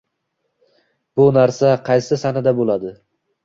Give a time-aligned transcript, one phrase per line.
[1.21, 2.99] Bu narsa qaysi sanada bo'ladi?